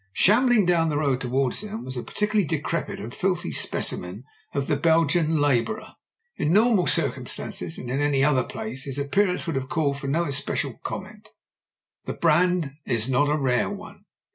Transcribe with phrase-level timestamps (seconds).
[0.13, 4.65] Shambling down the road towards them was a par ticularly decrepit and filthy specimen of
[4.65, 5.93] the Belgian labourer.
[6.37, 10.25] In normal circumstances, and in any other place, his appearance would have called for no
[10.25, 11.29] especial comment;
[12.05, 14.05] the brand is not a rare one.